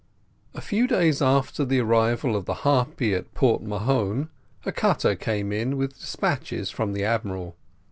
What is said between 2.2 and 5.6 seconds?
of the Harpy at Port Mahon, a Cutter came